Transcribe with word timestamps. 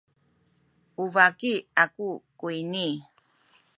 u 1.03 1.05
baki 1.15 1.53
aku 1.83 2.07
kuyni. 2.39 2.87